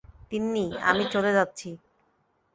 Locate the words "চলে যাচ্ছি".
1.05-1.69